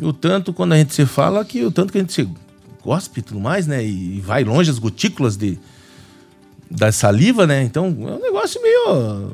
[0.00, 2.28] o tanto quando a gente se fala que o tanto que a gente se
[2.82, 3.84] gospe e tudo mais, né?
[3.84, 5.58] E vai longe as gotículas de
[6.70, 7.62] da saliva, né?
[7.62, 9.30] Então é um negócio meio,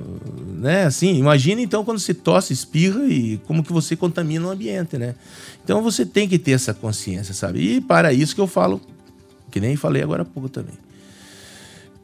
[0.59, 0.85] né?
[0.85, 5.14] Assim, imagina então quando você tosse, espirra e como que você contamina o ambiente, né?
[5.64, 7.77] Então você tem que ter essa consciência, sabe?
[7.77, 8.81] E para isso que eu falo,
[9.51, 10.75] que nem falei agora há pouco também.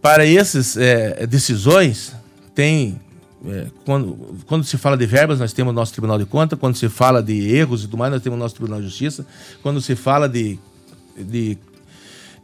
[0.01, 2.13] Para essas é, decisões
[2.55, 2.99] tem
[3.45, 6.59] é, quando, quando se fala de verbas, nós temos o nosso Tribunal de Contas.
[6.59, 9.27] Quando se fala de erros e tudo mais, nós temos o nosso Tribunal de Justiça.
[9.63, 10.59] Quando se fala de,
[11.17, 11.59] de,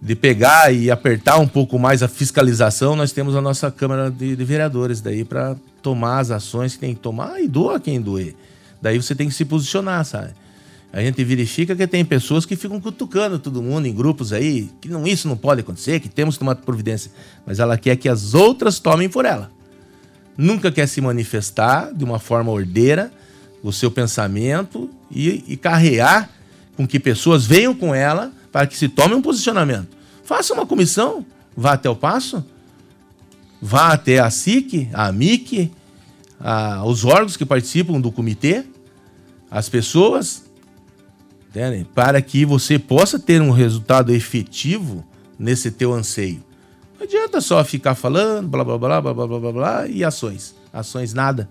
[0.01, 4.37] de pegar e apertar um pouco mais a fiscalização, nós temos a nossa Câmara de,
[4.37, 8.35] de Vereadores daí para tomar as ações que tem que tomar e doa quem doer.
[8.81, 10.31] Daí você tem que se posicionar, sabe?
[10.93, 14.89] A gente verifica que tem pessoas que ficam cutucando todo mundo em grupos aí, que
[14.89, 17.11] não, isso não pode acontecer, que temos que tomar providência.
[17.47, 19.51] Mas ela quer que as outras tomem por ela
[20.37, 23.13] nunca quer se manifestar de uma forma ordeira
[23.63, 26.29] o seu pensamento e, e carrear
[26.77, 29.89] com que pessoas venham com ela para que se tome um posicionamento.
[30.25, 31.25] Faça uma comissão,
[31.57, 32.45] vá até o passo,
[33.61, 35.71] vá até a SIC, a AMIC,
[36.41, 38.65] a, os órgãos que participam do comitê,
[39.51, 40.45] as pessoas,
[41.49, 41.85] entendem?
[41.85, 45.05] para que você possa ter um resultado efetivo
[45.39, 46.43] nesse teu anseio.
[47.03, 50.55] Não adianta só ficar falando, blá blá blá blá blá blá blá, blá e ações.
[50.73, 51.49] Ações nada.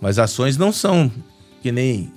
[0.00, 1.10] Mas ações não são
[1.60, 2.12] que nem.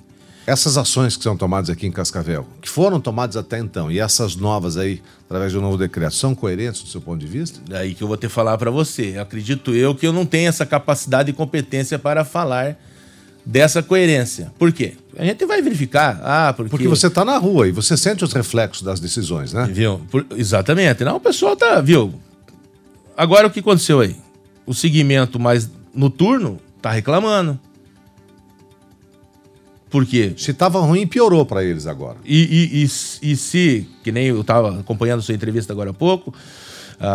[0.46, 4.36] Essas ações que são tomadas aqui em Cascavel, que foram tomadas até então, e essas
[4.36, 7.58] novas aí, através do novo decreto, são coerentes do seu ponto de vista?
[7.68, 9.18] Daí que eu vou ter que falar para você.
[9.18, 12.78] Acredito eu que eu não tenho essa capacidade e competência para falar
[13.44, 14.52] dessa coerência.
[14.56, 14.94] Por quê?
[15.18, 16.20] A gente vai verificar.
[16.22, 16.70] Ah, porque...
[16.70, 19.68] porque você está na rua e você sente os reflexos das decisões, né?
[19.68, 20.00] Viu?
[20.08, 20.24] Por...
[20.36, 21.02] Exatamente.
[21.02, 22.14] Não, o pessoal tá, viu?
[23.16, 24.16] Agora o que aconteceu aí?
[24.66, 27.58] O segmento mais noturno tá reclamando.
[29.90, 30.32] Por quê?
[30.38, 32.16] Se tava ruim, piorou para eles agora.
[32.24, 36.32] E, e, e, e, se, que nem eu estava acompanhando sua entrevista agora há pouco,
[36.98, 37.08] a,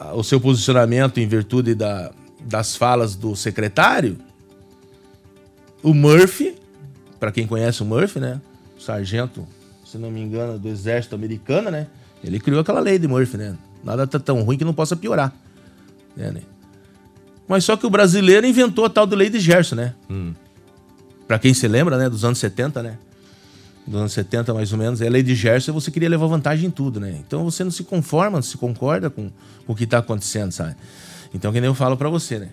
[0.00, 4.16] a, a, o seu posicionamento em virtude da, das falas do secretário,
[5.82, 6.56] o Murphy,
[7.20, 8.40] para quem conhece o Murphy, né?
[8.78, 9.46] Sargento,
[9.84, 11.86] se não me engano, do exército americano, né?
[12.24, 13.56] Ele criou aquela lei de Murphy, né?
[13.88, 15.32] Nada tá tão ruim que não possa piorar.
[16.16, 16.42] É, né?
[17.48, 19.94] Mas só que o brasileiro inventou a tal de lei de Gerson, né?
[20.10, 20.34] Hum.
[21.26, 22.08] Pra quem se lembra, né?
[22.10, 22.98] Dos anos 70, né?
[23.86, 25.00] Dos anos 70, mais ou menos.
[25.00, 27.18] É a lei de Gerson você queria levar vantagem em tudo, né?
[27.26, 29.30] Então você não se conforma, não se concorda com,
[29.66, 30.76] com o que tá acontecendo, sabe?
[31.32, 32.48] Então, que nem eu falo para você, né?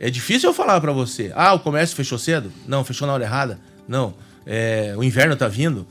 [0.00, 1.30] É difícil eu falar para você.
[1.36, 2.52] Ah, o comércio fechou cedo?
[2.66, 3.60] Não, fechou na hora errada.
[3.86, 4.14] Não,
[4.44, 5.86] é, o inverno tá vindo.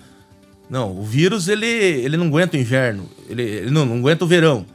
[0.69, 4.27] Não, o vírus ele, ele não aguenta o inverno, ele, ele não, não aguenta o
[4.27, 4.65] verão.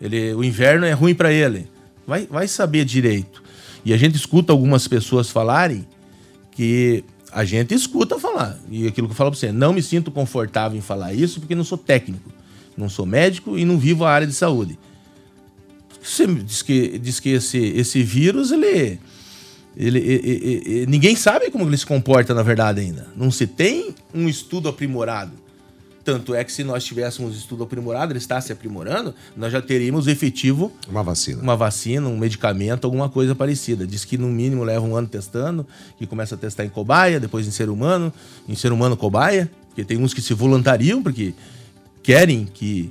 [0.00, 1.68] Ele, o inverno é ruim para ele.
[2.06, 3.42] Vai, vai saber direito.
[3.84, 5.86] E a gente escuta algumas pessoas falarem
[6.52, 8.58] que a gente escuta falar.
[8.70, 11.54] E aquilo que eu falo para você, não me sinto confortável em falar isso porque
[11.54, 12.30] não sou técnico,
[12.76, 14.78] não sou médico e não vivo a área de saúde.
[16.02, 19.00] Você diz que, diz que esse, esse vírus, ele,
[19.76, 23.08] ele, ele, ele, ninguém sabe como ele se comporta na verdade ainda.
[23.16, 25.32] Não se tem um estudo aprimorado.
[26.06, 30.06] Tanto é que se nós tivéssemos estudo aprimorado, ele está se aprimorando, nós já teríamos
[30.06, 31.42] efetivo uma vacina.
[31.42, 33.84] Uma vacina, um medicamento, alguma coisa parecida.
[33.84, 35.66] Diz que no mínimo leva um ano testando,
[35.98, 38.12] que começa a testar em cobaia, depois em ser humano,
[38.48, 41.34] em ser humano cobaia, porque tem uns que se voluntariam porque
[42.04, 42.88] querem que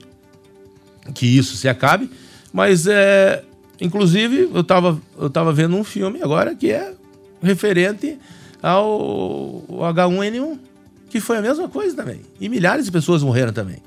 [1.13, 2.11] que isso se acabe,
[2.51, 3.45] mas é,
[3.79, 6.93] inclusive eu estava eu tava vendo um filme agora que é
[7.41, 8.17] referente
[8.61, 10.74] ao H1N1
[11.09, 12.21] que foi a mesma coisa também.
[12.39, 13.77] E milhares de pessoas morreram também.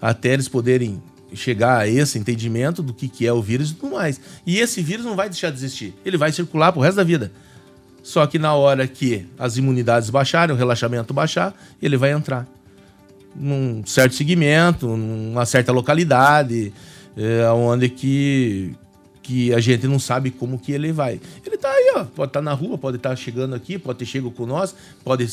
[0.00, 1.02] Até eles poderem
[1.34, 4.20] chegar a esse entendimento do que, que é o vírus e tudo mais.
[4.46, 5.94] E esse vírus não vai deixar de existir.
[6.04, 7.30] Ele vai circular pro resto da vida.
[8.02, 12.46] Só que na hora que as imunidades baixarem, o relaxamento baixar, ele vai entrar
[13.34, 16.72] num certo segmento, numa certa localidade,
[17.16, 18.74] é, onde que,
[19.22, 21.20] que a gente não sabe como que ele vai.
[21.44, 23.98] Ele tá aí, ó, pode estar tá na rua, pode estar tá chegando aqui, pode
[23.98, 25.28] ter chegado com nós, pode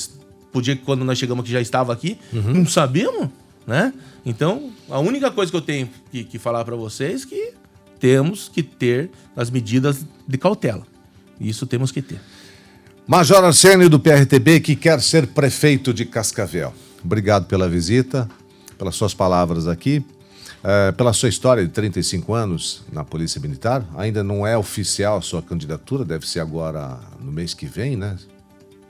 [0.56, 2.18] Podia que quando nós chegamos aqui já estava aqui.
[2.32, 2.54] Uhum.
[2.54, 3.28] Não sabemos,
[3.68, 3.94] né?
[4.26, 7.54] Então, a única coisa que eu tenho que, que falar para vocês é que
[8.00, 10.84] temos que ter as medidas de cautela.
[11.42, 12.22] Isso temos que ter.
[13.06, 16.74] Major Arsênio do PRTB, que quer ser prefeito de Cascavel.
[17.04, 18.26] Obrigado pela visita,
[18.78, 20.06] pelas suas palavras aqui,
[20.64, 23.86] é, pela sua história de 35 anos na Polícia Militar.
[23.98, 28.16] Ainda não é oficial a sua candidatura, deve ser agora no mês que vem, né?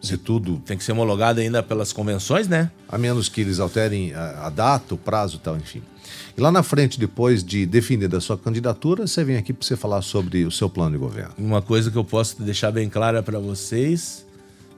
[0.06, 0.62] Se tudo.
[0.66, 2.72] Tem que ser homologado ainda pelas convenções, né?
[2.88, 5.82] A menos que eles alterem a, a data, o prazo e tal, enfim.
[6.38, 9.76] E lá na frente, depois de definir a sua candidatura, você vem aqui para você
[9.76, 11.34] falar sobre o seu plano de governo.
[11.38, 14.26] Uma coisa que eu posso deixar bem clara para vocês,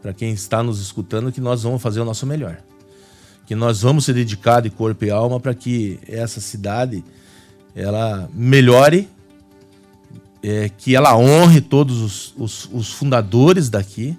[0.01, 2.57] para quem está nos escutando, que nós vamos fazer o nosso melhor.
[3.47, 7.03] que nós vamos se dedicar de corpo e alma para que essa cidade
[7.73, 9.07] ela melhore,
[10.43, 14.17] é, que ela honre todos os, os, os fundadores daqui,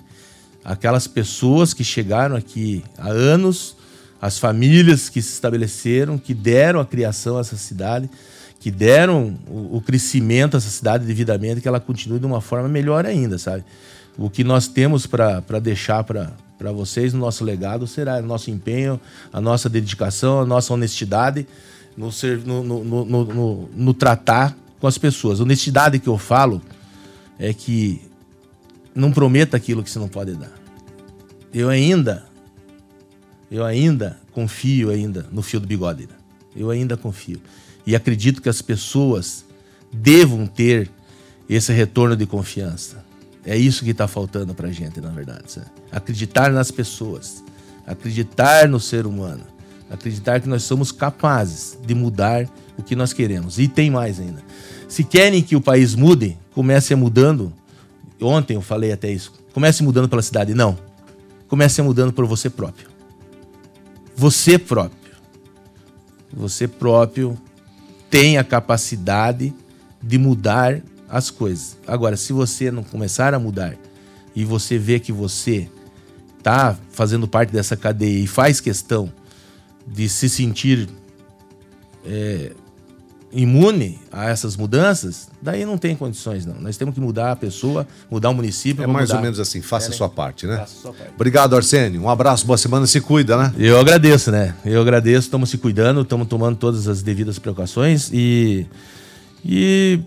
[0.64, 3.76] aquelas pessoas que chegaram aqui há anos,
[4.20, 8.10] as famílias que se estabeleceram, que deram a criação a essa cidade,
[8.60, 12.68] que deram o, o crescimento a essa cidade devidamente, que ela continue de uma forma
[12.68, 13.64] melhor ainda, sabe?
[14.16, 19.00] O que nós temos para deixar para vocês no nosso legado será o nosso empenho,
[19.32, 21.46] a nossa dedicação, a nossa honestidade
[21.96, 25.38] no, ser, no, no, no, no, tratar com as pessoas.
[25.38, 26.60] Honestidade que eu falo
[27.38, 28.02] é que
[28.98, 30.52] não prometa aquilo que você não pode dar.
[31.54, 32.26] Eu ainda,
[33.50, 36.02] eu ainda confio ainda no fio do bigode.
[36.06, 36.14] Né?
[36.56, 37.40] Eu ainda confio.
[37.86, 39.44] E acredito que as pessoas
[39.92, 40.90] devam ter
[41.48, 43.04] esse retorno de confiança.
[43.44, 45.52] É isso que está faltando para a gente, na verdade.
[45.52, 45.66] Sabe?
[45.90, 47.42] Acreditar nas pessoas,
[47.86, 49.44] acreditar no ser humano,
[49.88, 52.46] acreditar que nós somos capazes de mudar
[52.76, 53.58] o que nós queremos.
[53.58, 54.42] E tem mais ainda.
[54.88, 57.52] Se querem que o país mude, comece mudando.
[58.20, 59.32] Ontem eu falei até isso.
[59.52, 60.54] Comece mudando pela cidade.
[60.54, 60.78] Não.
[61.46, 62.88] Comece mudando por você próprio.
[64.14, 65.14] Você próprio.
[66.32, 67.38] Você próprio
[68.10, 69.54] tem a capacidade
[70.02, 71.76] de mudar as coisas.
[71.86, 73.74] Agora, se você não começar a mudar
[74.34, 75.68] e você vê que você
[76.36, 79.12] está fazendo parte dessa cadeia e faz questão
[79.86, 80.88] de se sentir
[82.04, 82.52] é,
[83.32, 86.54] imune a essas mudanças, daí não tem condições, não.
[86.60, 88.82] Nós temos que mudar a pessoa, mudar o município.
[88.82, 89.18] É mais mudar.
[89.18, 90.56] ou menos assim, faça é, a sua parte, né?
[90.58, 91.12] Faça a sua parte.
[91.14, 92.02] Obrigado, Arsênio.
[92.02, 93.52] Um abraço, boa semana, se cuida, né?
[93.58, 94.54] Eu agradeço, né?
[94.64, 98.66] Eu agradeço, estamos se cuidando, estamos tomando todas as devidas precauções e.
[99.44, 100.00] E.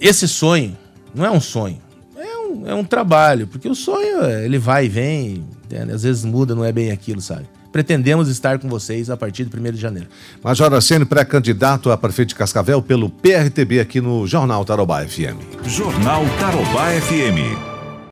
[0.00, 0.76] Esse sonho
[1.12, 1.80] não é um sonho,
[2.16, 5.92] é um, é um trabalho, porque o sonho, ele vai e vem, né?
[5.92, 7.46] às vezes muda, não é bem aquilo, sabe?
[7.78, 10.08] Pretendemos estar com vocês a partir de 1 de janeiro.
[10.42, 15.38] Major Arsênio, pré-candidato a prefeito de Cascavel pelo PRTB aqui no Jornal Tarobá FM.
[15.64, 17.77] Jornal Tarobá FM.